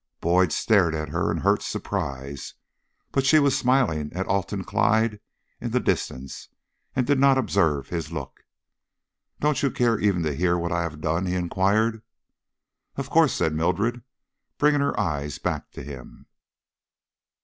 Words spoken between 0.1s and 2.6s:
Boyd stared at her in hurt surprise;